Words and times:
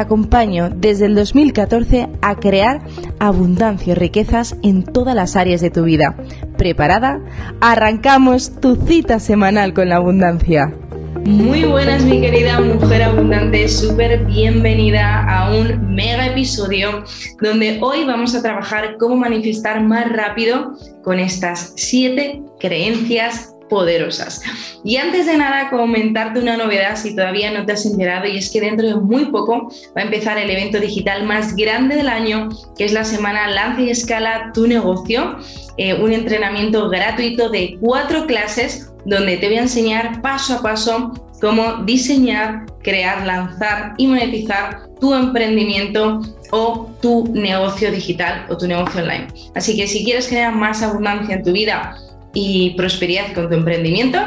acompaño 0.00 0.70
desde 0.70 1.06
el 1.06 1.14
2014 1.14 2.08
a 2.22 2.36
crear 2.36 2.80
abundancia 3.18 3.92
y 3.92 3.94
riquezas 3.94 4.56
en 4.62 4.84
todas 4.84 5.14
las 5.14 5.36
áreas 5.36 5.60
de 5.60 5.70
tu 5.70 5.84
vida. 5.84 6.16
¿Preparada? 6.56 7.20
Arrancamos 7.60 8.60
tu 8.60 8.76
cita 8.76 9.20
semanal 9.20 9.74
con 9.74 9.88
la 9.88 9.96
abundancia. 9.96 10.72
Muy 11.24 11.64
buenas 11.64 12.02
mi 12.04 12.20
querida 12.20 12.60
mujer 12.60 13.02
abundante, 13.02 13.68
súper 13.68 14.24
bienvenida 14.24 15.22
a 15.28 15.54
un 15.54 15.94
mega 15.94 16.26
episodio 16.26 17.04
donde 17.42 17.78
hoy 17.82 18.04
vamos 18.04 18.34
a 18.34 18.42
trabajar 18.42 18.96
cómo 18.98 19.16
manifestar 19.16 19.82
más 19.82 20.10
rápido 20.10 20.72
con 21.02 21.18
estas 21.18 21.74
siete 21.76 22.42
creencias 22.58 23.54
poderosas. 23.70 24.42
Y 24.84 24.96
antes 24.96 25.26
de 25.26 25.38
nada, 25.38 25.70
comentarte 25.70 26.40
una 26.40 26.56
novedad 26.56 26.96
si 26.96 27.14
todavía 27.14 27.50
no 27.50 27.64
te 27.64 27.72
has 27.72 27.86
enterado, 27.86 28.26
y 28.26 28.36
es 28.36 28.50
que 28.50 28.60
dentro 28.60 28.86
de 28.86 28.96
muy 28.96 29.26
poco 29.26 29.72
va 29.96 30.02
a 30.02 30.04
empezar 30.04 30.36
el 30.36 30.50
evento 30.50 30.78
digital 30.78 31.24
más 31.24 31.56
grande 31.56 31.96
del 31.96 32.08
año, 32.08 32.48
que 32.76 32.84
es 32.84 32.92
la 32.92 33.04
semana 33.04 33.48
Lanza 33.48 33.80
y 33.80 33.90
Escala 33.90 34.50
tu 34.52 34.66
negocio, 34.66 35.38
eh, 35.78 35.94
un 35.94 36.12
entrenamiento 36.12 36.90
gratuito 36.90 37.48
de 37.48 37.78
cuatro 37.80 38.26
clases 38.26 38.92
donde 39.06 39.38
te 39.38 39.46
voy 39.46 39.56
a 39.56 39.62
enseñar 39.62 40.20
paso 40.20 40.56
a 40.56 40.62
paso 40.62 41.12
cómo 41.40 41.84
diseñar, 41.84 42.66
crear, 42.82 43.26
lanzar 43.26 43.94
y 43.96 44.06
monetizar 44.06 44.90
tu 45.00 45.14
emprendimiento 45.14 46.20
o 46.50 46.90
tu 47.00 47.28
negocio 47.32 47.90
digital 47.90 48.46
o 48.50 48.56
tu 48.56 48.66
negocio 48.66 49.00
online. 49.00 49.28
Así 49.54 49.76
que 49.76 49.86
si 49.86 50.04
quieres 50.04 50.28
crear 50.28 50.54
más 50.54 50.82
abundancia 50.82 51.36
en 51.36 51.42
tu 51.42 51.52
vida, 51.52 51.96
y 52.34 52.70
prosperidad 52.70 53.32
con 53.34 53.48
tu 53.48 53.54
emprendimiento, 53.54 54.18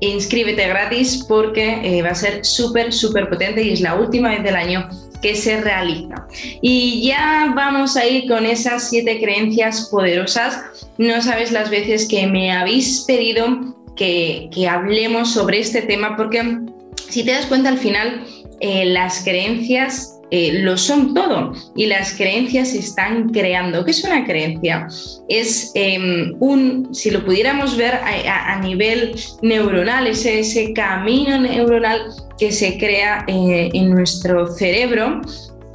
inscríbete 0.00 0.68
gratis 0.68 1.24
porque 1.28 1.80
eh, 1.82 2.02
va 2.02 2.10
a 2.10 2.14
ser 2.14 2.44
súper, 2.44 2.92
súper 2.92 3.28
potente 3.28 3.62
y 3.62 3.72
es 3.72 3.80
la 3.80 3.94
última 3.94 4.30
vez 4.30 4.42
del 4.42 4.56
año 4.56 4.88
que 5.22 5.34
se 5.34 5.60
realiza. 5.60 6.26
Y 6.60 7.06
ya 7.06 7.52
vamos 7.54 7.96
a 7.96 8.06
ir 8.06 8.28
con 8.28 8.46
esas 8.46 8.88
siete 8.88 9.20
creencias 9.20 9.88
poderosas. 9.90 10.60
No 10.96 11.20
sabes 11.22 11.50
las 11.50 11.70
veces 11.70 12.06
que 12.06 12.26
me 12.26 12.52
habéis 12.52 13.04
pedido 13.06 13.74
que, 13.96 14.48
hablemos 14.70 15.32
sobre 15.32 15.58
este 15.58 15.82
tema 15.82 16.16
porque 16.16 16.60
si 17.08 17.24
te 17.24 17.32
das 17.32 17.46
cuenta 17.46 17.68
al 17.68 17.78
final 17.78 18.24
eh, 18.60 18.84
las 18.86 19.24
creencias 19.24 20.17
eh, 20.30 20.60
lo 20.60 20.76
son 20.76 21.14
todo 21.14 21.52
y 21.74 21.86
las 21.86 22.14
creencias 22.14 22.68
se 22.68 22.78
están 22.78 23.30
creando. 23.30 23.84
¿Qué 23.84 23.92
es 23.92 24.04
una 24.04 24.24
creencia? 24.24 24.86
Es 25.28 25.72
em, 25.74 26.34
un, 26.40 26.94
si 26.94 27.10
lo 27.10 27.24
pudiéramos 27.24 27.76
ver 27.76 27.94
a, 27.94 28.60
nivel 28.60 29.14
neuronal, 29.42 30.06
ese, 30.06 30.40
ese, 30.40 30.72
camino 30.72 31.38
neuronal 31.38 32.02
que 32.38 32.52
se 32.52 32.78
crea 32.78 33.24
eh, 33.26 33.70
en 33.72 33.90
nuestro 33.90 34.46
cerebro 34.54 35.20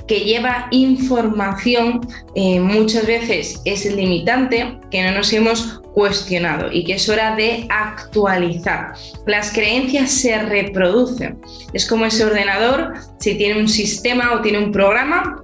que 0.08 0.22
lleva 0.22 0.68
información 0.72 2.02
eh, 2.36 2.60
muchas 2.60 3.06
veces 3.08 3.62
es 3.66 3.86
limitante, 3.86 4.80
que 4.92 5.04
no 5.04 5.12
nos 5.12 5.32
hemos 5.34 5.82
cuestionado 5.94 6.72
y 6.72 6.84
que 6.84 6.94
es 6.94 7.08
hora 7.08 7.36
de 7.36 7.68
actualizar. 7.70 8.94
Las 9.28 9.52
creencias 9.54 10.12
se 10.12 10.38
reproducen. 10.42 11.40
Es 11.72 11.88
como 11.88 12.06
ese 12.06 12.26
ordenador, 12.26 12.94
si 13.20 13.36
tiene 13.36 13.60
un 13.60 13.70
sistema 13.70 14.34
o 14.34 14.42
tiene 14.42 14.60
un 14.60 14.72
programa, 14.72 15.43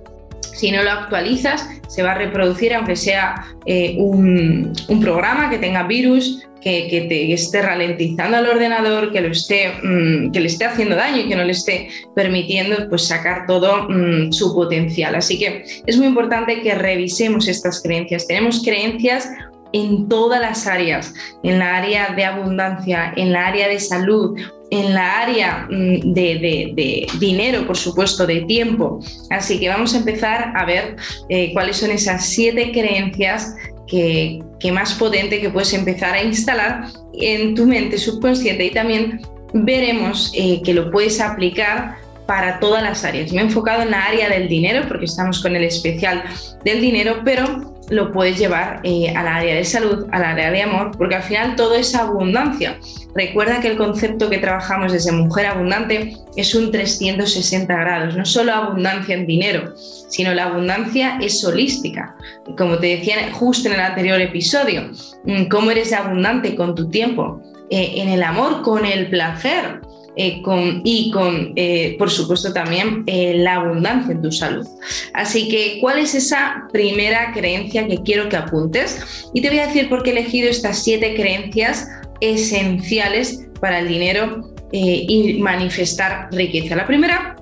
si 0.59 0.71
no 0.71 0.83
lo 0.83 0.91
actualizas, 0.91 1.65
se 1.87 2.03
va 2.03 2.11
a 2.11 2.15
reproducir 2.15 2.73
aunque 2.73 2.97
sea 2.97 3.45
eh, 3.65 3.95
un, 3.97 4.73
programa 4.99 5.49
que 5.49 5.57
tenga 5.57 5.83
virus, 5.83 6.45
que, 6.61 7.05
te 7.07 7.31
esté 7.31 7.61
ralentizando 7.61 8.35
al 8.35 8.45
ordenador, 8.45 9.13
que, 9.13 9.25
esté, 9.25 9.71
mm, 9.81 10.31
que 10.31 10.41
le 10.41 10.47
esté 10.47 10.65
haciendo 10.65 10.97
daño 10.97 11.21
y 11.21 11.29
que 11.29 11.35
no 11.37 11.45
le 11.45 11.53
esté 11.53 11.87
permitiendo 12.13 12.89
pues, 12.89 13.07
sacar 13.07 13.45
todo 13.47 13.87
mm, 13.87 14.33
su 14.33 14.53
potencial. 14.53 15.15
Así 15.15 15.39
que 15.39 15.63
es 15.85 15.97
muy 15.97 16.07
importante 16.07 16.61
que 16.61 16.75
revisemos 16.75 17.47
estas 17.47 17.81
creencias. 17.81 18.27
Tenemos 18.27 18.61
creencias 18.61 19.29
en 19.71 20.09
todas 20.09 20.41
las 20.41 20.67
áreas, 20.67 21.13
en 21.43 21.59
la 21.59 21.77
área 21.77 22.09
de 22.15 22.25
abundancia, 22.25 23.13
en 23.15 23.31
la 23.31 23.47
área 23.47 23.69
de 23.69 23.79
salud, 23.79 24.37
en 24.71 24.93
la 24.93 25.19
área 25.19 25.67
mm, 25.69 26.13
de, 26.13 27.07
dinero, 27.19 27.65
por 27.65 27.77
supuesto, 27.77 28.25
de 28.25 28.41
tiempo. 28.41 28.99
Así 29.29 29.59
que 29.59 29.69
vamos 29.69 29.93
a 29.93 29.97
empezar 29.97 30.53
a 30.55 30.65
ver 30.65 30.95
eh, 31.29 31.51
cuáles 31.53 31.77
son 31.77 31.91
esas 31.91 32.25
siete 32.25 32.71
creencias 32.71 33.55
que, 33.87 34.41
más 34.71 34.93
potente 34.93 35.41
que 35.41 35.49
puedes 35.49 35.73
empezar 35.73 36.13
a 36.13 36.23
instalar 36.23 36.85
en 37.13 37.55
tu 37.55 37.65
mente 37.65 37.97
subconsciente 37.97 38.65
y 38.65 38.71
también 38.71 39.21
veremos 39.53 40.31
eh, 40.35 40.61
que 40.63 40.73
lo 40.73 40.91
puedes 40.91 41.19
aplicar 41.19 41.95
para 42.27 42.59
todas 42.59 42.83
las 42.83 43.03
áreas. 43.03 43.31
Me 43.31 43.41
he 43.41 43.45
enfocado 43.45 43.81
en 43.81 43.89
la 43.89 44.05
área 44.05 44.29
del 44.29 44.47
dinero 44.47 44.85
porque 44.87 45.05
estamos 45.05 45.41
con 45.41 45.55
el 45.55 45.63
especial 45.63 46.23
del 46.63 46.79
dinero, 46.79 47.21
pero 47.25 47.68
lo 47.89 48.11
puedes 48.11 48.37
llevar 48.37 48.81
eh, 48.83 49.13
al 49.15 49.27
área 49.27 49.55
de 49.55 49.65
salud, 49.65 50.05
al 50.11 50.23
área 50.23 50.51
de 50.51 50.61
amor, 50.61 50.91
porque 50.97 51.15
al 51.15 51.23
final 51.23 51.55
todo 51.55 51.75
es 51.75 51.95
abundancia. 51.95 52.79
Recuerda 53.15 53.59
que 53.59 53.69
el 53.69 53.77
concepto 53.77 54.29
que 54.29 54.37
trabajamos 54.37 54.91
desde 54.91 55.11
Mujer 55.11 55.47
Abundante 55.47 56.15
es 56.35 56.53
un 56.53 56.71
360 56.71 57.75
grados, 57.75 58.15
no 58.15 58.25
solo 58.25 58.53
abundancia 58.53 59.15
en 59.15 59.25
dinero, 59.25 59.73
sino 60.09 60.33
la 60.33 60.45
abundancia 60.45 61.17
es 61.21 61.43
holística. 61.43 62.15
Como 62.57 62.77
te 62.77 62.97
decía 62.97 63.15
justo 63.33 63.67
en 63.67 63.75
el 63.75 63.81
anterior 63.81 64.21
episodio, 64.21 64.91
mm, 65.25 65.45
cómo 65.45 65.71
eres 65.71 65.91
abundante 65.91 66.55
con 66.55 66.75
tu 66.75 66.89
tiempo, 66.89 67.41
eh, 67.71 67.93
en 67.95 68.09
el 68.09 68.23
amor, 68.23 68.61
con 68.61 68.85
el 68.85 69.09
placer, 69.09 69.81
eh, 70.21 70.41
y 70.83 71.11
con, 71.11 71.53
eh, 71.55 71.95
por 71.97 72.11
supuesto, 72.11 72.51
también 72.51 73.03
eh, 73.07 73.35
la 73.37 73.55
abundancia 73.55 74.11
en 74.11 74.21
tu 74.21 74.33
salud. 74.33 74.67
Así 75.13 75.47
que, 75.47 75.77
¿cuál 75.79 75.97
es 75.97 76.13
esa 76.13 76.67
primera 76.73 77.31
creencia 77.31 77.87
que 77.87 77.99
quiero 78.03 78.27
que 78.27 78.35
apuntes? 78.35 78.99
Y 79.33 79.39
te 79.39 79.47
voy 79.47 79.59
a 79.59 79.67
decir 79.67 79.87
por 79.87 80.03
qué 80.03 80.09
he 80.09 80.13
elegido 80.19 80.49
estas 80.49 80.83
siete 80.83 81.15
creencias 81.15 81.87
esenciales 82.19 83.47
para 83.61 83.79
el 83.79 83.87
dinero 83.87 84.53
y 84.73 85.39
manifestar 85.39 86.27
riqueza. 86.33 86.75
La 86.75 86.85
primera 86.85 87.37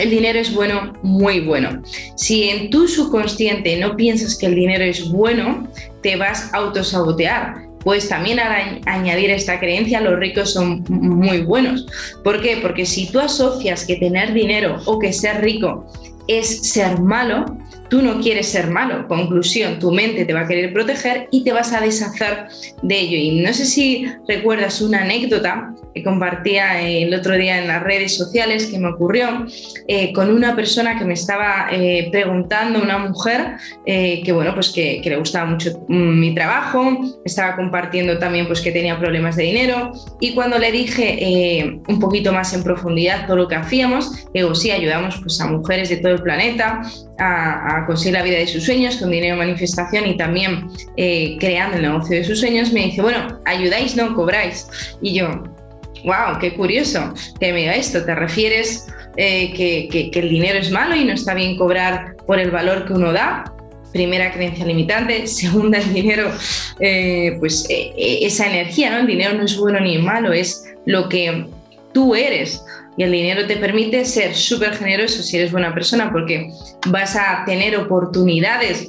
el 0.00 0.08
dinero 0.08 0.38
es 0.38 0.52
bueno, 0.52 0.94
muy 1.02 1.40
bueno. 1.40 1.82
Si 2.16 2.48
en 2.48 2.70
tu 2.70 2.88
subconsciente 2.88 3.76
no 3.76 3.96
piensas 3.96 4.36
que 4.36 4.46
el 4.46 4.54
dinero 4.54 4.82
es 4.82 5.08
bueno, 5.10 5.68
te 6.02 6.16
vas 6.16 6.52
a 6.52 6.56
autosabotear 6.56 7.73
pues 7.84 8.08
también 8.08 8.40
añadir 8.86 9.30
esta 9.30 9.60
creencia, 9.60 10.00
los 10.00 10.18
ricos 10.18 10.52
son 10.52 10.84
muy 10.88 11.42
buenos. 11.42 11.86
¿Por 12.24 12.40
qué? 12.40 12.58
Porque 12.60 12.86
si 12.86 13.10
tú 13.12 13.20
asocias 13.20 13.84
que 13.84 13.96
tener 13.96 14.32
dinero 14.32 14.80
o 14.86 14.98
que 14.98 15.12
ser 15.12 15.42
rico 15.42 15.86
es 16.26 16.70
ser 16.72 17.00
malo, 17.00 17.44
tú 17.88 18.02
no 18.02 18.20
quieres 18.20 18.48
ser 18.48 18.70
malo. 18.70 19.06
Conclusión, 19.08 19.78
tu 19.78 19.92
mente 19.92 20.24
te 20.24 20.32
va 20.32 20.40
a 20.40 20.48
querer 20.48 20.72
proteger 20.72 21.28
y 21.30 21.44
te 21.44 21.52
vas 21.52 21.72
a 21.72 21.80
deshacer 21.80 22.46
de 22.82 22.98
ello. 22.98 23.16
Y 23.16 23.40
no 23.42 23.52
sé 23.52 23.66
si 23.66 24.06
recuerdas 24.26 24.80
una 24.80 25.02
anécdota 25.02 25.74
que 25.94 26.02
compartía 26.02 26.80
el 26.82 27.14
otro 27.14 27.36
día 27.36 27.58
en 27.58 27.68
las 27.68 27.82
redes 27.82 28.16
sociales 28.16 28.66
que 28.66 28.78
me 28.78 28.88
ocurrió 28.88 29.46
eh, 29.86 30.12
con 30.12 30.28
una 30.30 30.56
persona 30.56 30.98
que 30.98 31.04
me 31.04 31.14
estaba 31.14 31.68
eh, 31.70 32.08
preguntando, 32.10 32.82
una 32.82 32.98
mujer 32.98 33.56
eh, 33.86 34.20
que 34.24 34.32
bueno, 34.32 34.54
pues 34.54 34.70
que, 34.70 35.00
le 35.04 35.16
gustaba 35.16 35.48
mucho 35.48 35.84
mm, 35.88 36.18
mi 36.20 36.34
trabajo, 36.34 36.98
estaba 37.24 37.54
compartiendo 37.54 38.18
también 38.18 38.46
pues 38.46 38.60
que 38.60 38.72
tenía 38.72 38.98
problemas 38.98 39.36
de 39.36 39.44
dinero 39.44 39.92
y 40.18 40.34
cuando 40.34 40.58
le 40.58 40.72
dije 40.72 41.80
un 41.86 42.00
poquito 42.00 42.32
más 42.32 42.52
en 42.54 42.64
profundidad 42.64 43.26
todo 43.26 43.36
lo 43.36 43.48
que 43.48 43.54
hacíamos, 43.54 44.26
digo, 44.34 44.54
sí, 44.54 44.70
ayudamos 44.70 45.18
pues 45.22 45.40
a 45.40 45.46
mujeres 45.46 45.90
de 45.90 45.98
todo 45.98 46.12
el 46.12 46.22
planeta 46.22 46.82
a 47.18 47.73
conseguir 47.86 48.14
la 48.14 48.22
vida 48.22 48.38
de 48.38 48.46
sus 48.46 48.64
sueños 48.64 48.96
con 48.96 49.10
dinero 49.10 49.36
manifestación 49.36 50.06
y 50.06 50.16
también 50.16 50.68
creando 51.38 51.76
el 51.76 51.82
negocio 51.82 52.16
de 52.16 52.24
sus 52.24 52.40
sueños, 52.40 52.72
me 52.72 52.84
dice, 52.84 53.02
bueno, 53.02 53.40
ayudáis, 53.44 53.96
no 53.96 54.14
cobráis. 54.14 54.66
Y 55.02 55.14
yo, 55.14 55.42
wow, 56.04 56.38
qué 56.40 56.54
curioso 56.54 57.12
que 57.40 57.52
me 57.52 57.60
diga 57.60 57.74
esto. 57.74 58.04
¿Te 58.04 58.14
refieres 58.14 58.86
eh, 59.16 59.52
que, 59.52 60.10
el 60.12 60.28
dinero 60.28 60.58
es 60.58 60.70
malo 60.70 60.94
y 60.94 61.04
no 61.04 61.12
está 61.12 61.34
bien 61.34 61.56
cobrar 61.56 62.16
por 62.26 62.38
el 62.38 62.50
valor 62.50 62.86
que 62.86 62.92
uno 62.92 63.12
da? 63.12 63.52
Primera 63.92 64.32
creencia 64.32 64.64
limitante. 64.64 65.26
Segunda, 65.26 65.78
el 65.78 65.92
dinero, 65.92 66.30
eh, 66.80 67.36
pues 67.40 67.66
eh, 67.68 67.92
esa 68.22 68.46
energía, 68.46 68.90
¿no? 68.90 68.98
El 68.98 69.06
dinero 69.06 69.34
no 69.34 69.44
es 69.44 69.56
bueno 69.56 69.80
ni 69.80 69.98
malo, 69.98 70.32
es 70.32 70.64
lo 70.86 71.08
que 71.08 71.46
tú 71.92 72.14
eres. 72.14 72.62
Y 72.96 73.02
el 73.02 73.12
dinero 73.12 73.46
te 73.46 73.56
permite 73.56 74.04
ser 74.04 74.34
súper 74.34 74.76
generoso 74.76 75.22
si 75.22 75.36
eres 75.36 75.50
buena 75.50 75.74
persona 75.74 76.12
porque 76.12 76.50
vas 76.86 77.16
a 77.16 77.42
tener 77.44 77.76
oportunidades 77.76 78.88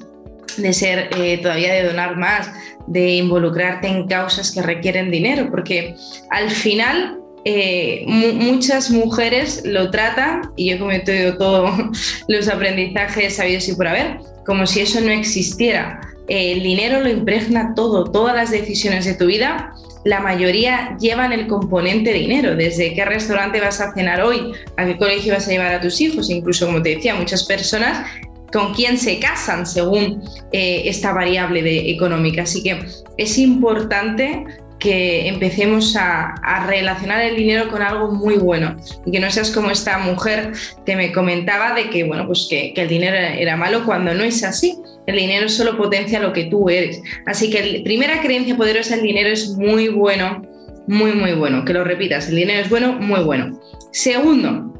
de 0.57 0.73
ser 0.73 1.09
eh, 1.17 1.39
todavía 1.41 1.73
de 1.73 1.83
donar 1.83 2.17
más, 2.17 2.49
de 2.87 3.15
involucrarte 3.15 3.87
en 3.87 4.07
causas 4.07 4.51
que 4.51 4.61
requieren 4.61 5.11
dinero, 5.11 5.49
porque 5.49 5.95
al 6.29 6.49
final 6.49 7.19
eh, 7.45 8.03
muchas 8.07 8.89
mujeres 8.89 9.63
lo 9.65 9.91
tratan, 9.91 10.51
y 10.55 10.71
yo 10.71 10.79
cometido 10.79 11.37
todos 11.37 11.71
los 12.27 12.47
aprendizajes 12.47 13.35
sabidos 13.35 13.67
y 13.67 13.75
por 13.75 13.87
haber, 13.87 14.19
como 14.45 14.65
si 14.65 14.81
eso 14.81 15.01
no 15.01 15.11
existiera. 15.11 16.01
el 16.27 16.63
dinero 16.63 17.01
lo 17.01 17.09
impregna 17.09 17.73
todo, 17.75 18.05
todas 18.05 18.35
las 18.35 18.51
decisiones 18.51 19.05
de 19.05 19.13
tu 19.13 19.25
vida, 19.27 19.73
la 20.05 20.19
mayoría 20.19 20.95
llevan 20.99 21.33
el 21.33 21.47
componente 21.47 22.13
dinero, 22.13 22.55
desde 22.55 22.93
qué 22.93 23.03
restaurante 23.03 23.59
vas 23.59 23.81
a 23.81 23.91
cenar 23.91 24.21
hoy, 24.21 24.53
a 24.77 24.85
qué 24.85 24.97
colegio 24.97 25.33
vas 25.33 25.47
a 25.47 25.51
llevar 25.51 25.73
a 25.73 25.81
tus 25.81 25.99
hijos, 25.99 26.29
incluso 26.29 26.67
como 26.67 26.81
te 26.81 26.95
decía, 26.95 27.15
muchas 27.15 27.43
personas 27.43 28.07
con 28.53 28.73
quién 28.75 28.99
se 28.99 29.19
casan 29.19 29.65
según 29.65 30.23
eh, 30.51 30.83
esta 30.85 31.11
variable 31.11 31.63
de, 31.63 31.89
económica. 31.89 32.43
Así 32.43 32.61
que 32.61 32.85
es 33.17 33.37
importante 33.39 34.45
que 34.79 35.27
empecemos 35.27 35.95
a, 35.95 36.35
relacionar 36.67 37.21
el 37.21 37.35
dinero 37.35 37.69
con 37.69 37.81
algo 37.81 38.11
muy 38.11 38.35
bueno 38.35 38.75
y 39.05 39.11
que 39.11 39.19
no 39.19 39.29
seas 39.29 39.51
como 39.51 39.71
esta 39.71 39.97
mujer 39.99 40.51
que 40.85 40.95
me 40.95 41.11
comentaba 41.11 41.73
de 41.73 41.89
que, 41.89 42.03
bueno, 42.03 42.25
pues 42.25 42.47
que, 42.49 42.73
el 42.75 42.87
dinero 42.87 43.15
era 43.15 43.55
malo 43.55 43.85
cuando 43.85 44.13
no 44.13 44.23
es 44.23 44.43
así. 44.43 44.77
El 45.05 45.17
dinero 45.17 45.49
solo 45.49 45.77
potencia 45.77 46.19
lo 46.19 46.33
que 46.33 46.45
tú 46.45 46.69
eres. 46.69 47.01
Así 47.25 47.49
que 47.49 47.77
la 47.77 47.83
primera 47.83 48.21
creencia 48.21 48.57
poderosa, 48.57 48.95
el 48.95 49.03
dinero 49.03 49.29
es 49.29 49.49
muy 49.49 49.89
bueno, 49.89 50.41
muy, 50.87 51.11
muy 51.13 51.33
bueno. 51.33 51.63
Que 51.63 51.73
lo 51.73 51.83
repitas, 51.83 52.29
el 52.29 52.35
dinero 52.35 52.61
es 52.61 52.69
bueno, 52.69 52.93
muy 52.93 53.21
bueno. 53.23 53.59
Segundo, 53.91 54.73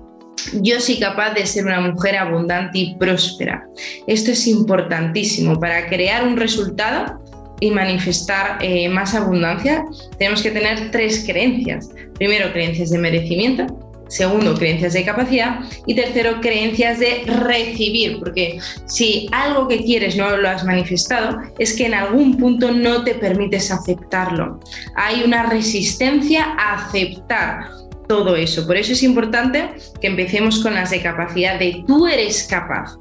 yo 0.61 0.79
soy 0.79 0.99
capaz 0.99 1.33
de 1.33 1.45
ser 1.45 1.65
una 1.65 1.81
mujer 1.81 2.17
abundante 2.17 2.79
y 2.79 2.95
próspera. 2.95 3.67
Esto 4.07 4.31
es 4.31 4.47
importantísimo 4.47 5.59
para 5.59 5.87
crear 5.87 6.27
un 6.27 6.37
resultado 6.37 7.21
y 7.59 7.71
manifestar 7.71 8.57
eh, 8.61 8.89
más 8.89 9.13
abundancia. 9.15 9.85
Tenemos 10.17 10.41
que 10.41 10.51
tener 10.51 10.91
tres 10.91 11.23
creencias. 11.25 11.89
Primero, 12.15 12.51
creencias 12.51 12.91
de 12.91 12.97
merecimiento. 12.97 13.65
Segundo, 14.07 14.53
creencias 14.53 14.93
de 14.93 15.03
capacidad. 15.03 15.61
Y 15.87 15.95
tercero, 15.95 16.39
creencias 16.41 16.99
de 16.99 17.23
recibir. 17.25 18.19
Porque 18.19 18.59
si 18.85 19.27
algo 19.31 19.67
que 19.67 19.83
quieres 19.83 20.15
no 20.15 20.37
lo 20.37 20.47
has 20.47 20.63
manifestado, 20.63 21.39
es 21.57 21.73
que 21.75 21.87
en 21.87 21.95
algún 21.95 22.37
punto 22.37 22.71
no 22.71 23.03
te 23.03 23.15
permites 23.15 23.71
aceptarlo. 23.71 24.59
Hay 24.95 25.23
una 25.23 25.49
resistencia 25.49 26.55
a 26.57 26.85
aceptar 26.85 27.67
todo 28.07 28.35
eso. 28.35 28.65
Por 28.67 28.77
eso 28.77 28.93
es 28.93 29.03
importante 29.03 29.71
que 29.99 30.07
empecemos 30.07 30.61
con 30.61 30.75
las 30.75 30.91
de 30.91 31.01
capacidad 31.01 31.59
de 31.59 31.83
tú 31.87 32.07
eres 32.07 32.43
capaz, 32.43 32.97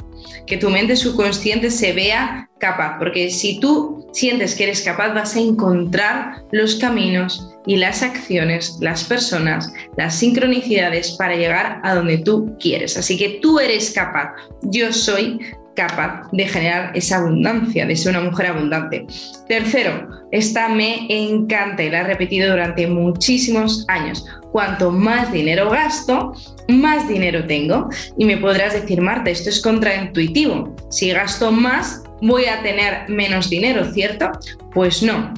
que 0.47 0.57
tu 0.57 0.71
mente 0.71 0.97
subconsciente 0.97 1.71
se 1.71 1.93
vea 1.93 2.49
capaz, 2.59 2.99
porque 2.99 3.31
si 3.31 3.61
tú 3.61 4.07
sientes 4.13 4.55
que 4.55 4.65
eres 4.65 4.83
capaz 4.83 5.13
vas 5.13 5.37
a 5.37 5.41
encontrar 5.41 6.45
los 6.53 6.77
caminos 6.77 7.51
y 7.67 7.77
las 7.77 8.03
acciones, 8.03 8.79
las 8.81 9.05
personas, 9.05 9.73
las 9.97 10.15
sincronicidades 10.15 11.13
para 11.13 11.37
llegar 11.37 11.81
a 11.83 11.95
donde 11.95 12.19
tú 12.19 12.57
quieres. 12.59 12.97
Así 12.97 13.17
que 13.17 13.41
tú 13.43 13.59
eres 13.59 13.91
capaz, 13.93 14.35
yo 14.63 14.93
soy 14.93 15.41
capaz 15.75 16.29
de 16.33 16.47
generar 16.47 16.93
esa 16.95 17.19
abundancia, 17.19 17.87
de 17.87 17.97
ser 17.97 18.17
una 18.17 18.29
mujer 18.29 18.47
abundante. 18.47 19.07
Tercero, 19.49 20.09
esta 20.31 20.69
me 20.69 21.07
encanta 21.09 21.83
y 21.83 21.91
la 21.91 22.01
he 22.01 22.05
repetido 22.05 22.51
durante 22.51 22.87
muchísimos 22.87 23.85
años. 23.89 24.25
Cuanto 24.53 24.91
más 24.91 25.33
dinero 25.33 25.71
gasto, 25.71 26.33
más 26.69 27.09
dinero 27.09 27.45
tengo. 27.47 27.89
Y 28.17 28.25
me 28.25 28.37
podrás 28.37 28.73
decir, 28.73 29.01
Marta, 29.01 29.31
esto 29.31 29.51
es 29.51 29.61
contraintuitivo. 29.61 30.75
Si 30.91 31.11
gasto 31.11 31.51
más, 31.51 32.05
voy 32.23 32.47
a 32.47 32.63
tener 32.63 33.09
menos 33.09 33.51
dinero, 33.51 33.93
¿cierto? 33.93 34.31
Pues 34.73 35.03
no. 35.03 35.35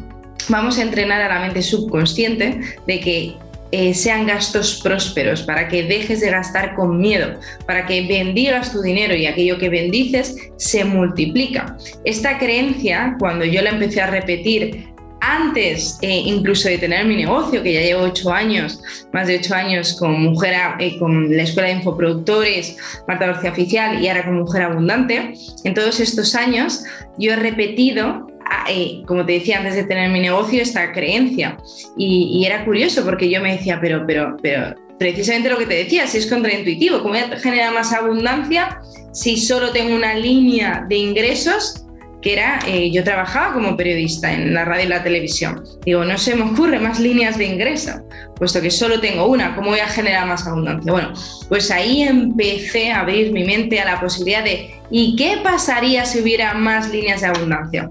Vamos 0.49 0.79
a 0.79 0.83
entrenar 0.83 1.23
a 1.23 1.35
la 1.35 1.41
mente 1.41 1.63
subconsciente 1.63 2.61
de 2.87 3.01
que 3.01 3.37
eh, 3.73 3.95
sean 3.95 4.27
gastos 4.27 4.81
prósperos, 4.83 5.43
para 5.43 5.69
que 5.69 5.83
dejes 5.83 6.21
de 6.21 6.31
gastar 6.31 6.75
con 6.75 6.99
miedo, 6.99 7.39
para 7.67 7.87
que 7.87 8.07
bendigas 8.07 8.73
tu 8.73 8.83
dinero 8.83 9.15
y 9.15 9.27
aquello 9.27 9.59
que 9.59 9.69
bendices 9.69 10.37
se 10.57 10.85
multiplica. 10.85 11.77
Esta 12.05 12.39
creencia, 12.39 13.17
cuando 13.19 13.45
yo 13.45 13.63
la 13.63 13.71
empecé 13.71 14.01
a 14.01 14.07
repetir 14.07 14.87
antes 15.21 15.99
eh, 16.03 16.23
incluso 16.25 16.69
de 16.69 16.79
tener 16.79 17.05
mi 17.07 17.17
negocio, 17.17 17.63
que 17.63 17.73
ya 17.73 17.81
llevo 17.81 18.03
ocho 18.03 18.33
años, 18.33 18.81
más 19.13 19.27
de 19.27 19.37
ocho 19.37 19.55
años 19.55 19.97
con 19.99 20.23
Mujer, 20.23 20.55
eh, 20.79 20.99
con 20.99 21.35
la 21.35 21.43
Escuela 21.43 21.69
de 21.69 21.77
Infoproductores, 21.77 22.77
Marta 23.09 23.27
García 23.27 23.51
Oficial 23.51 24.03
y 24.03 24.09
ahora 24.09 24.27
con 24.27 24.39
Mujer 24.39 24.63
Abundante, 24.63 25.35
en 25.65 25.75
todos 25.75 26.01
estos 26.01 26.35
años 26.35 26.85
yo 27.19 27.33
he 27.33 27.37
repetido 27.37 28.27
eh, 28.69 29.03
como 29.07 29.25
te 29.25 29.33
decía 29.33 29.59
antes 29.59 29.75
de 29.75 29.85
tener 29.85 30.11
mi 30.11 30.21
negocio, 30.21 30.63
esta 30.63 30.93
creencia. 30.93 31.57
Y, 31.97 32.45
era 32.45 32.65
curioso 32.65 33.05
porque 33.05 33.31
yo 33.31 33.41
me 33.41 33.57
decía, 33.57 33.79
pero, 33.81 34.05
pero, 34.07 34.37
pero, 34.43 34.75
precisamente 34.99 35.51
lo 35.51 35.59
que 35.59 35.67
te 35.67 35.75
decía, 35.75 36.07
si 36.07 36.19
es 36.19 36.27
contraintuitivo, 36.27 36.99
¿cómo 36.99 37.11
voy 37.11 37.19
a 37.19 37.39
generar 37.39 37.73
más 37.73 37.93
abundancia 37.93 38.81
si 39.13 39.37
solo 39.37 39.71
tengo 39.71 39.95
una 39.95 40.15
línea 40.15 40.85
de 40.89 40.97
ingresos? 40.97 41.83
que 42.23 42.33
era, 42.33 42.59
eh, 42.67 42.91
yo 42.91 43.05
trabajaba 43.05 43.55
como 43.55 43.77
periodista 43.77 44.33
en 44.33 44.53
la 44.53 44.65
radio 44.65 44.87
y 44.87 44.89
la 44.89 45.05
televisión. 45.05 45.63
Digo, 45.85 46.05
no 46.05 46.19
se 46.19 46.35
me 46.35 46.43
ocurre 46.43 46.81
más 46.81 46.99
líneas 46.99 47.39
de 47.39 47.45
ingreso, 47.45 48.03
puesto 48.35 48.61
que 48.61 48.71
solo 48.71 48.99
tengo 48.99 49.27
una, 49.27 49.55
¿cómo 49.55 49.71
voy 49.71 49.79
a 49.79 49.87
generar 49.87 50.27
más 50.27 50.45
abundancia? 50.45 50.91
Bueno, 50.91 51.13
pues 51.49 51.71
ahí 51.71 52.03
empecé 52.03 52.91
a 52.91 53.03
abrir 53.03 53.31
mi 53.31 53.45
mente 53.45 53.79
a 53.81 53.85
la 53.85 54.01
posibilidad 54.01 54.43
de, 54.43 54.75
¿y 54.91 55.15
qué 55.15 55.39
pasaría 55.45 56.05
si 56.05 56.21
hubiera 56.21 56.55
más 56.55 56.91
líneas 56.91 57.21
de 57.21 57.29
abundancia? 57.29 57.91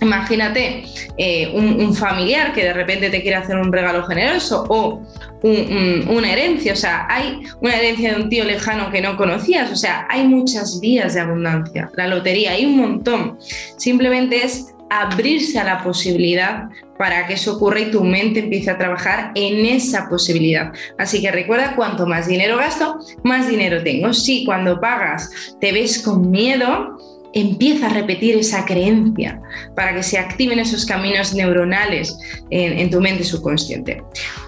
Imagínate 0.00 0.84
eh, 1.16 1.52
un, 1.54 1.94
familiar 1.94 2.52
que 2.52 2.64
de 2.64 2.72
repente 2.72 3.10
te 3.10 3.20
quiere 3.20 3.36
hacer 3.36 3.56
un 3.56 3.72
regalo 3.72 4.04
generoso 4.04 4.64
o 4.68 5.02
una 5.42 6.32
herencia, 6.32 6.74
o 6.74 6.76
sea, 6.76 7.06
hay 7.08 7.40
una 7.60 7.76
herencia 7.76 8.14
de 8.14 8.22
un 8.22 8.28
tío 8.28 8.44
lejano 8.44 8.90
que 8.90 9.00
no 9.00 9.16
conocías, 9.16 9.70
o 9.70 9.76
sea, 9.76 10.06
hay 10.10 10.26
muchas 10.26 10.80
vías 10.80 11.14
de 11.14 11.20
abundancia, 11.20 11.90
la 11.96 12.06
lotería, 12.06 12.52
hay 12.52 12.66
un 12.66 12.76
montón. 12.76 13.38
Simplemente 13.76 14.44
es 14.44 14.74
abrirse 14.90 15.58
a 15.58 15.64
la 15.64 15.82
posibilidad 15.82 16.68
para 16.98 17.26
que 17.26 17.34
eso 17.34 17.56
ocurra 17.56 17.80
y 17.80 17.90
tu 17.90 18.04
mente 18.04 18.40
empiece 18.40 18.70
a 18.70 18.76
trabajar 18.76 19.32
en 19.34 19.64
esa 19.64 20.08
posibilidad. 20.08 20.72
Así 20.98 21.22
que 21.22 21.30
recuerda, 21.30 21.74
cuanto 21.76 22.06
más 22.06 22.26
dinero 22.26 22.58
gasto, 22.58 22.98
más 23.22 23.48
dinero 23.48 23.82
tengo. 23.82 24.12
Si 24.12 24.44
cuando 24.44 24.80
pagas 24.80 25.56
te 25.60 25.72
ves 25.72 26.00
con 26.00 26.30
miedo, 26.30 26.98
empieza 27.32 27.86
a 27.86 27.90
repetir 27.90 28.36
esa 28.36 28.64
creencia 28.64 29.40
para 29.74 29.94
que 29.94 30.02
se 30.02 30.18
activen 30.18 30.58
esos 30.58 30.84
caminos 30.84 31.34
neuronales 31.34 32.18
en, 32.50 32.90
tu 32.90 33.00
mente 33.00 33.24
subconsciente. 33.24 34.02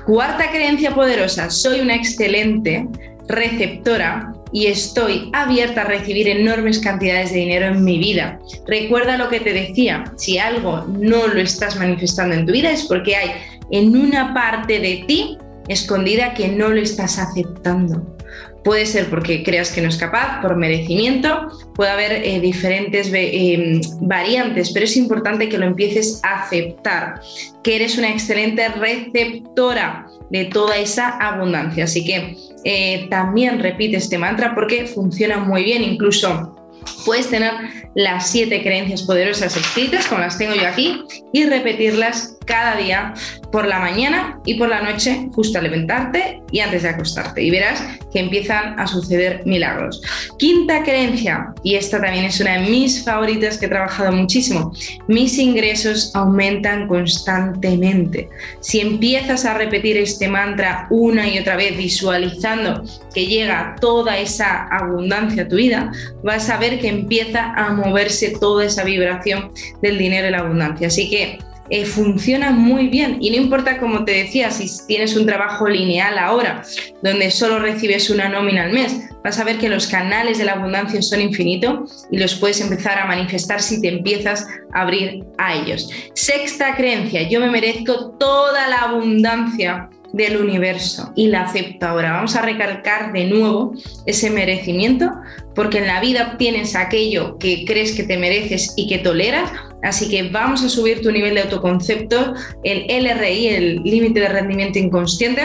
Cuarta 0.06 0.50
creencia 0.50 0.94
poderosa, 0.94 1.50
soy 1.50 1.80
una 1.80 1.94
excelente 1.94 2.86
receptora 3.28 4.32
y 4.52 4.66
estoy 4.66 5.30
abierta 5.32 5.82
a 5.82 5.84
recibir 5.84 6.28
enormes 6.28 6.78
cantidades 6.80 7.32
de 7.32 7.38
dinero 7.38 7.66
en 7.66 7.84
mi 7.84 7.98
vida. 7.98 8.38
Recuerda 8.66 9.16
lo 9.16 9.28
que 9.28 9.40
te 9.40 9.52
decía, 9.52 10.04
si 10.16 10.38
algo 10.38 10.84
no 10.86 11.28
lo 11.28 11.40
estás 11.40 11.76
manifestando 11.76 12.34
en 12.34 12.46
tu 12.46 12.52
vida 12.52 12.70
es 12.70 12.84
porque 12.84 13.16
hay 13.16 13.30
en 13.70 13.96
una 13.96 14.34
parte 14.34 14.80
de 14.80 15.04
ti 15.06 15.38
escondida 15.68 16.34
que 16.34 16.48
no 16.48 16.68
lo 16.68 16.80
estás 16.80 17.18
aceptando. 17.18 18.16
Puede 18.64 18.86
ser 18.86 19.10
porque 19.10 19.42
creas 19.42 19.72
que 19.72 19.80
no 19.80 19.88
es 19.88 19.96
capaz, 19.96 20.40
por 20.40 20.56
merecimiento, 20.56 21.48
puede 21.74 21.90
haber 21.90 22.12
eh, 22.12 22.40
diferentes 22.40 23.10
eh, 23.12 23.80
variantes, 24.00 24.72
pero 24.72 24.84
es 24.84 24.96
importante 24.96 25.48
que 25.48 25.58
lo 25.58 25.66
empieces 25.66 26.20
a 26.22 26.42
aceptar, 26.42 27.20
que 27.64 27.76
eres 27.76 27.98
una 27.98 28.10
excelente 28.10 28.68
receptora 28.68 30.06
de 30.30 30.44
toda 30.46 30.76
esa 30.76 31.10
abundancia. 31.18 31.84
Así 31.84 32.04
que 32.04 32.36
eh, 32.64 33.06
también 33.10 33.58
repite 33.58 33.96
este 33.96 34.16
mantra 34.18 34.54
porque 34.54 34.86
funciona 34.86 35.38
muy 35.38 35.64
bien, 35.64 35.82
incluso 35.82 36.56
puedes 37.04 37.28
tener 37.28 37.52
las 37.94 38.30
siete 38.30 38.62
creencias 38.62 39.02
poderosas 39.02 39.56
escritas, 39.56 40.06
como 40.06 40.20
las 40.20 40.38
tengo 40.38 40.54
yo 40.54 40.66
aquí, 40.66 41.02
y 41.32 41.44
repetirlas 41.44 42.38
cada 42.44 42.76
día 42.76 43.14
por 43.50 43.66
la 43.66 43.78
mañana 43.78 44.40
y 44.44 44.54
por 44.54 44.68
la 44.68 44.82
noche, 44.82 45.28
justo 45.34 45.58
al 45.58 45.64
levantarte 45.64 46.42
y 46.50 46.60
antes 46.60 46.82
de 46.82 46.88
acostarte. 46.88 47.42
Y 47.42 47.50
verás 47.50 47.82
que 48.12 48.20
empiezan 48.20 48.78
a 48.78 48.86
suceder 48.86 49.42
milagros. 49.44 50.02
Quinta 50.38 50.82
creencia, 50.82 51.52
y 51.62 51.74
esta 51.74 52.00
también 52.00 52.24
es 52.24 52.40
una 52.40 52.58
de 52.58 52.70
mis 52.70 53.04
favoritas 53.04 53.58
que 53.58 53.66
he 53.66 53.68
trabajado 53.68 54.12
muchísimo, 54.12 54.72
mis 55.08 55.38
ingresos 55.38 56.14
aumentan 56.14 56.88
constantemente. 56.88 58.28
Si 58.60 58.80
empiezas 58.80 59.44
a 59.44 59.54
repetir 59.54 59.96
este 59.96 60.28
mantra 60.28 60.86
una 60.90 61.28
y 61.28 61.38
otra 61.38 61.56
vez, 61.56 61.76
visualizando 61.76 62.82
que 63.14 63.26
llega 63.26 63.76
toda 63.80 64.18
esa 64.18 64.64
abundancia 64.68 65.44
a 65.44 65.48
tu 65.48 65.56
vida, 65.56 65.92
vas 66.22 66.48
a 66.48 66.58
ver 66.58 66.80
que 66.80 66.88
empieza 66.88 67.52
a 67.54 67.72
moverse 67.72 68.34
toda 68.40 68.64
esa 68.64 68.84
vibración 68.84 69.52
del 69.80 69.98
dinero 69.98 70.28
y 70.28 70.30
la 70.30 70.38
abundancia. 70.38 70.88
Así 70.88 71.10
que 71.10 71.38
eh, 71.70 71.84
funciona 71.86 72.50
muy 72.50 72.88
bien. 72.88 73.18
Y 73.20 73.30
no 73.30 73.36
importa, 73.36 73.78
como 73.78 74.04
te 74.04 74.12
decía, 74.12 74.50
si 74.50 74.66
tienes 74.86 75.16
un 75.16 75.26
trabajo 75.26 75.68
lineal 75.68 76.18
ahora, 76.18 76.62
donde 77.02 77.30
solo 77.30 77.58
recibes 77.58 78.10
una 78.10 78.28
nómina 78.28 78.64
al 78.64 78.72
mes, 78.72 79.08
vas 79.22 79.38
a 79.38 79.44
ver 79.44 79.58
que 79.58 79.68
los 79.68 79.86
canales 79.86 80.38
de 80.38 80.44
la 80.44 80.52
abundancia 80.52 81.00
son 81.02 81.20
infinitos 81.20 82.06
y 82.10 82.18
los 82.18 82.34
puedes 82.34 82.60
empezar 82.60 82.98
a 82.98 83.06
manifestar 83.06 83.60
si 83.60 83.80
te 83.80 83.88
empiezas 83.88 84.46
a 84.72 84.82
abrir 84.82 85.24
a 85.38 85.54
ellos. 85.54 85.88
Sexta 86.14 86.74
creencia, 86.76 87.28
yo 87.28 87.40
me 87.40 87.50
merezco 87.50 88.10
toda 88.18 88.68
la 88.68 88.78
abundancia 88.78 89.88
del 90.12 90.36
universo 90.36 91.12
y 91.16 91.28
la 91.28 91.42
acepto 91.42 91.86
ahora. 91.86 92.12
Vamos 92.12 92.36
a 92.36 92.42
recalcar 92.42 93.12
de 93.12 93.24
nuevo 93.24 93.72
ese 94.06 94.30
merecimiento 94.30 95.10
porque 95.54 95.78
en 95.78 95.86
la 95.86 96.00
vida 96.00 96.32
obtienes 96.32 96.76
aquello 96.76 97.38
que 97.38 97.64
crees 97.64 97.92
que 97.92 98.02
te 98.02 98.18
mereces 98.18 98.74
y 98.76 98.88
que 98.88 98.98
toleras, 98.98 99.50
así 99.82 100.08
que 100.08 100.30
vamos 100.30 100.62
a 100.62 100.68
subir 100.68 101.02
tu 101.02 101.10
nivel 101.10 101.34
de 101.34 101.42
autoconcepto, 101.42 102.34
el 102.64 102.86
LRI, 102.88 103.48
el 103.48 103.82
límite 103.82 104.20
de 104.20 104.28
rendimiento 104.28 104.78
inconsciente, 104.78 105.42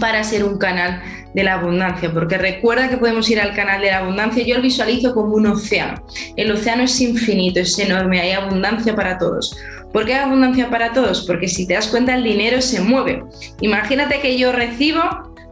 para 0.00 0.24
ser 0.24 0.44
un 0.44 0.58
canal 0.58 1.02
de 1.34 1.44
la 1.44 1.54
abundancia, 1.54 2.12
porque 2.12 2.38
recuerda 2.38 2.88
que 2.88 2.96
podemos 2.96 3.28
ir 3.30 3.40
al 3.40 3.54
canal 3.54 3.80
de 3.80 3.90
la 3.90 3.98
abundancia, 3.98 4.44
yo 4.44 4.56
lo 4.56 4.62
visualizo 4.62 5.14
como 5.14 5.34
un 5.34 5.46
océano. 5.46 6.04
El 6.36 6.50
océano 6.50 6.84
es 6.84 7.00
infinito, 7.00 7.60
es 7.60 7.78
enorme, 7.78 8.20
hay 8.20 8.32
abundancia 8.32 8.94
para 8.94 9.18
todos. 9.18 9.56
¿Por 9.92 10.06
qué 10.06 10.14
hay 10.14 10.20
abundancia 10.20 10.70
para 10.70 10.92
todos? 10.92 11.26
Porque 11.26 11.48
si 11.48 11.66
te 11.66 11.74
das 11.74 11.88
cuenta 11.88 12.14
el 12.14 12.24
dinero 12.24 12.60
se 12.62 12.80
mueve. 12.80 13.22
Imagínate 13.60 14.20
que 14.20 14.38
yo 14.38 14.52
recibo 14.52 15.02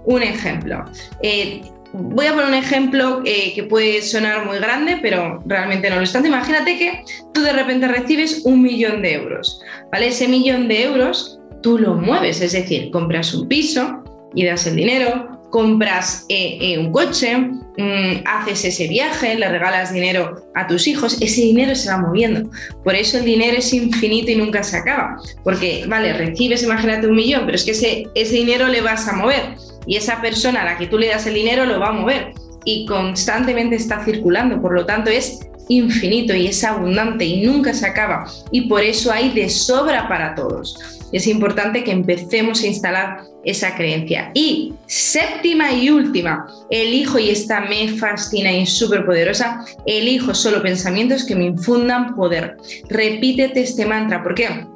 un 0.06 0.22
ejemplo. 0.22 0.84
Eh, 1.22 1.62
voy 1.92 2.26
a 2.26 2.32
poner 2.32 2.48
un 2.48 2.54
ejemplo 2.54 3.22
eh, 3.24 3.52
que 3.54 3.64
puede 3.64 4.02
sonar 4.02 4.46
muy 4.46 4.58
grande, 4.58 4.98
pero 5.02 5.42
realmente 5.46 5.90
no 5.90 5.96
lo 5.96 6.02
es 6.02 6.12
tanto. 6.12 6.28
Imagínate 6.28 6.78
que 6.78 7.04
tú 7.32 7.42
de 7.42 7.52
repente 7.52 7.88
recibes 7.88 8.42
un 8.44 8.62
millón 8.62 9.02
de 9.02 9.14
euros. 9.14 9.60
¿vale? 9.90 10.08
Ese 10.08 10.28
millón 10.28 10.68
de 10.68 10.84
euros 10.84 11.40
tú 11.62 11.78
lo 11.78 11.94
mueves, 11.94 12.40
es 12.40 12.52
decir, 12.52 12.90
compras 12.90 13.34
un 13.34 13.48
piso 13.48 14.02
y 14.34 14.44
das 14.44 14.66
el 14.66 14.76
dinero, 14.76 15.40
compras 15.50 16.24
eh, 16.28 16.58
eh, 16.60 16.78
un 16.78 16.92
coche, 16.92 17.36
mm, 17.36 18.22
haces 18.24 18.64
ese 18.64 18.86
viaje, 18.86 19.34
le 19.34 19.48
regalas 19.48 19.92
dinero 19.92 20.46
a 20.54 20.66
tus 20.66 20.86
hijos, 20.86 21.20
ese 21.20 21.40
dinero 21.42 21.74
se 21.74 21.90
va 21.90 21.98
moviendo. 21.98 22.48
Por 22.84 22.94
eso 22.94 23.18
el 23.18 23.24
dinero 23.24 23.58
es 23.58 23.74
infinito 23.74 24.30
y 24.30 24.36
nunca 24.36 24.62
se 24.62 24.76
acaba. 24.76 25.16
Porque, 25.42 25.84
vale, 25.88 26.12
recibes, 26.12 26.62
imagínate 26.62 27.08
un 27.08 27.16
millón, 27.16 27.42
pero 27.46 27.56
es 27.56 27.64
que 27.64 27.72
ese, 27.72 28.04
ese 28.14 28.34
dinero 28.34 28.68
le 28.68 28.80
vas 28.80 29.08
a 29.08 29.12
mover 29.12 29.56
y 29.86 29.96
esa 29.96 30.20
persona 30.20 30.62
a 30.62 30.64
la 30.64 30.78
que 30.78 30.86
tú 30.86 30.98
le 30.98 31.08
das 31.08 31.26
el 31.26 31.34
dinero 31.34 31.66
lo 31.66 31.80
va 31.80 31.88
a 31.88 31.92
mover 31.92 32.32
y 32.64 32.86
constantemente 32.86 33.76
está 33.76 34.04
circulando. 34.04 34.60
Por 34.60 34.74
lo 34.74 34.86
tanto, 34.86 35.10
es 35.10 35.40
infinito 35.68 36.34
y 36.34 36.46
es 36.48 36.62
abundante 36.64 37.24
y 37.24 37.42
nunca 37.42 37.72
se 37.74 37.86
acaba. 37.86 38.30
Y 38.50 38.62
por 38.62 38.82
eso 38.82 39.12
hay 39.12 39.30
de 39.30 39.48
sobra 39.48 40.08
para 40.08 40.34
todos 40.34 41.00
es 41.12 41.26
importante 41.26 41.82
que 41.84 41.90
empecemos 41.90 42.62
a 42.62 42.66
instalar 42.66 43.22
esa 43.44 43.74
creencia. 43.74 44.30
Y 44.34 44.74
séptima 44.86 45.72
y 45.72 45.90
última, 45.90 46.46
elijo, 46.70 47.18
y 47.18 47.30
esta 47.30 47.60
me 47.62 47.88
fascina 47.88 48.52
y 48.52 48.62
es 48.62 48.72
súper 48.72 49.04
poderosa, 49.04 49.64
elijo 49.86 50.34
solo 50.34 50.62
pensamientos 50.62 51.24
que 51.24 51.34
me 51.34 51.46
infundan 51.46 52.14
poder. 52.14 52.56
Repítete 52.88 53.62
este 53.62 53.86
mantra, 53.86 54.22
¿por 54.22 54.34
qué? 54.34 54.66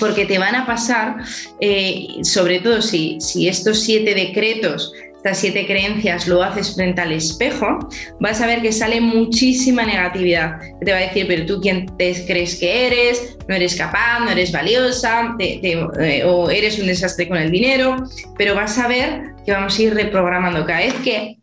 Porque 0.00 0.26
te 0.26 0.38
van 0.38 0.54
a 0.56 0.66
pasar, 0.66 1.16
eh, 1.60 2.08
sobre 2.22 2.58
todo 2.58 2.82
si, 2.82 3.20
si 3.20 3.48
estos 3.48 3.80
siete 3.80 4.14
decretos 4.14 4.92
estas 5.20 5.36
siete 5.36 5.66
creencias 5.66 6.26
lo 6.26 6.42
haces 6.42 6.74
frente 6.74 7.02
al 7.02 7.12
espejo, 7.12 7.78
vas 8.20 8.40
a 8.40 8.46
ver 8.46 8.62
que 8.62 8.72
sale 8.72 9.02
muchísima 9.02 9.84
negatividad. 9.84 10.58
Te 10.82 10.92
va 10.92 10.96
a 10.96 11.02
decir, 11.02 11.26
pero 11.28 11.44
tú 11.44 11.60
quién 11.60 11.94
te 11.98 12.24
crees 12.24 12.58
que 12.58 12.86
eres, 12.86 13.36
no 13.46 13.54
eres 13.54 13.76
capaz, 13.76 14.20
no 14.20 14.30
eres 14.30 14.50
valiosa, 14.50 15.36
eh, 15.38 16.24
o 16.24 16.48
eres 16.48 16.78
un 16.78 16.86
desastre 16.86 17.28
con 17.28 17.36
el 17.36 17.50
dinero, 17.50 17.96
pero 18.38 18.54
vas 18.54 18.78
a 18.78 18.88
ver 18.88 19.34
que 19.44 19.52
vamos 19.52 19.78
a 19.78 19.82
ir 19.82 19.92
reprogramando. 19.92 20.64
Cada 20.64 20.78
vez 20.78 20.94
que 21.04 21.36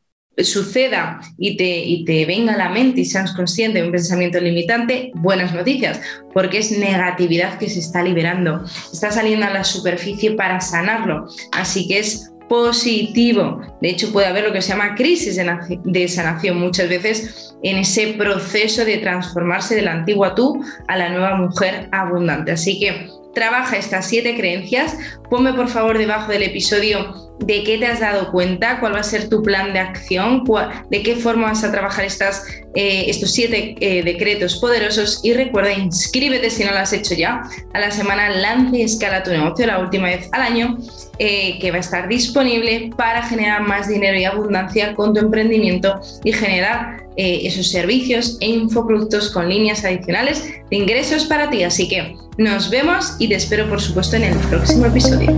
suceda 0.43 1.19
y 1.37 1.57
te, 1.57 1.79
y 1.79 2.05
te 2.05 2.25
venga 2.25 2.53
a 2.53 2.57
la 2.57 2.69
mente 2.69 3.01
y 3.01 3.05
seas 3.05 3.33
consciente 3.33 3.79
de 3.79 3.85
un 3.85 3.91
pensamiento 3.91 4.39
limitante, 4.39 5.11
buenas 5.15 5.53
noticias, 5.53 5.99
porque 6.33 6.59
es 6.59 6.71
negatividad 6.77 7.57
que 7.57 7.69
se 7.69 7.79
está 7.79 8.03
liberando, 8.03 8.63
está 8.91 9.11
saliendo 9.11 9.45
a 9.45 9.51
la 9.51 9.63
superficie 9.63 10.31
para 10.31 10.61
sanarlo. 10.61 11.27
Así 11.51 11.87
que 11.87 11.99
es 11.99 12.31
positivo. 12.47 13.61
De 13.81 13.89
hecho, 13.89 14.11
puede 14.11 14.27
haber 14.27 14.45
lo 14.45 14.53
que 14.53 14.61
se 14.61 14.69
llama 14.69 14.95
crisis 14.95 15.39
de 15.83 16.07
sanación 16.07 16.59
muchas 16.59 16.89
veces 16.89 17.55
en 17.63 17.77
ese 17.77 18.13
proceso 18.17 18.85
de 18.85 18.97
transformarse 18.97 19.75
de 19.75 19.81
la 19.81 19.93
antigua 19.93 20.35
tú 20.35 20.63
a 20.87 20.97
la 20.97 21.09
nueva 21.09 21.35
mujer 21.35 21.89
abundante. 21.91 22.51
Así 22.51 22.79
que 22.79 23.09
trabaja 23.33 23.77
estas 23.77 24.07
siete 24.07 24.35
creencias. 24.35 24.97
Ponme 25.29 25.53
por 25.53 25.67
favor 25.67 25.97
debajo 25.97 26.31
del 26.31 26.43
episodio 26.43 27.27
de 27.39 27.63
qué 27.63 27.77
te 27.77 27.85
has 27.85 27.99
dado 27.99 28.31
cuenta, 28.31 28.79
cuál 28.79 28.95
va 28.95 28.99
a 28.99 29.03
ser 29.03 29.29
tu 29.29 29.43
plan 29.43 29.73
de 29.73 29.79
acción, 29.79 30.43
de 30.89 31.03
qué 31.03 31.15
forma 31.15 31.47
vas 31.47 31.63
a 31.63 31.71
trabajar 31.71 32.05
estas, 32.05 32.43
eh, 32.73 33.05
estos 33.07 33.31
siete 33.31 33.75
eh, 33.79 34.03
decretos 34.03 34.57
poderosos 34.59 35.19
y 35.23 35.33
recuerda, 35.33 35.71
inscríbete 35.73 36.49
si 36.49 36.63
no 36.63 36.71
lo 36.71 36.79
has 36.79 36.93
hecho 36.93 37.13
ya 37.13 37.43
a 37.73 37.79
la 37.79 37.91
semana 37.91 38.29
Lance 38.29 38.77
y 38.77 38.81
Escala 38.81 39.23
tu 39.23 39.31
negocio, 39.31 39.67
la 39.67 39.79
última 39.79 40.07
vez 40.07 40.29
al 40.31 40.41
año, 40.41 40.77
eh, 41.19 41.59
que 41.59 41.71
va 41.71 41.77
a 41.77 41.81
estar 41.81 42.07
disponible 42.07 42.89
para 42.97 43.21
generar 43.23 43.61
más 43.61 43.87
dinero 43.87 44.17
y 44.17 44.25
abundancia 44.25 44.95
con 44.95 45.13
tu 45.13 45.19
emprendimiento 45.19 45.99
y 46.23 46.33
generar 46.33 47.06
esos 47.17 47.69
servicios 47.69 48.37
e 48.39 48.49
infoproductos 48.49 49.31
con 49.31 49.49
líneas 49.49 49.83
adicionales 49.83 50.43
de 50.69 50.77
ingresos 50.77 51.25
para 51.25 51.49
ti. 51.49 51.63
Así 51.63 51.87
que 51.87 52.15
nos 52.37 52.69
vemos 52.69 53.15
y 53.19 53.27
te 53.27 53.35
espero 53.35 53.67
por 53.67 53.81
supuesto 53.81 54.15
en 54.15 54.23
el 54.23 54.37
próximo 54.49 54.85
episodio. 54.85 55.35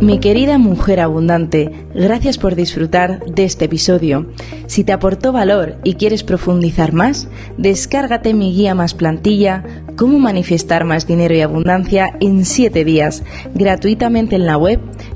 Mi 0.00 0.18
querida 0.18 0.58
mujer 0.58 1.00
abundante, 1.00 1.70
gracias 1.94 2.36
por 2.36 2.56
disfrutar 2.56 3.24
de 3.24 3.44
este 3.44 3.64
episodio. 3.64 4.26
Si 4.66 4.84
te 4.84 4.92
aportó 4.92 5.32
valor 5.32 5.78
y 5.82 5.94
quieres 5.94 6.24
profundizar 6.24 6.92
más, 6.92 7.28
descárgate 7.56 8.34
mi 8.34 8.52
guía 8.52 8.74
más 8.74 8.92
plantilla, 8.92 9.64
cómo 9.96 10.18
manifestar 10.18 10.84
más 10.84 11.06
dinero 11.06 11.34
y 11.34 11.40
abundancia 11.40 12.18
en 12.20 12.44
7 12.44 12.84
días, 12.84 13.22
gratuitamente 13.54 14.36
en 14.36 14.44
la 14.44 14.58
web 14.58 14.78